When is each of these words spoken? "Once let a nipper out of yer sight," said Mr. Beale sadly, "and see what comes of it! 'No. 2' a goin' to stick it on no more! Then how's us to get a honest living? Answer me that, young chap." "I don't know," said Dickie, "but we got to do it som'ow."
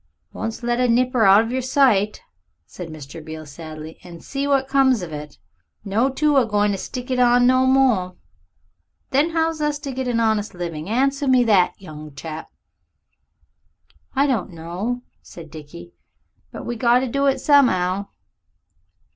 "Once 0.33 0.63
let 0.63 0.79
a 0.79 0.87
nipper 0.87 1.25
out 1.25 1.41
of 1.43 1.51
yer 1.51 1.61
sight," 1.61 2.23
said 2.65 2.87
Mr. 2.89 3.23
Beale 3.23 3.45
sadly, 3.45 3.99
"and 4.03 4.23
see 4.23 4.47
what 4.47 4.67
comes 4.67 5.03
of 5.03 5.13
it! 5.13 5.37
'No. 5.85 6.09
2' 6.09 6.37
a 6.37 6.45
goin' 6.47 6.71
to 6.71 6.77
stick 6.79 7.11
it 7.11 7.19
on 7.19 7.45
no 7.45 7.67
more! 7.67 8.15
Then 9.11 9.29
how's 9.29 9.61
us 9.61 9.77
to 9.77 9.91
get 9.91 10.07
a 10.07 10.17
honest 10.17 10.55
living? 10.55 10.89
Answer 10.89 11.27
me 11.27 11.43
that, 11.43 11.79
young 11.79 12.15
chap." 12.15 12.49
"I 14.15 14.25
don't 14.25 14.49
know," 14.49 15.03
said 15.21 15.51
Dickie, 15.51 15.93
"but 16.51 16.65
we 16.65 16.75
got 16.77 17.01
to 17.01 17.07
do 17.07 17.27
it 17.27 17.37
som'ow." 17.39 18.07